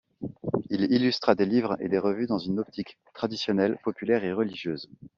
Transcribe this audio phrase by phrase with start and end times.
[0.71, 4.89] Il illustra des livres et des revues dans une optique traditionnelle, populaire et religieuse.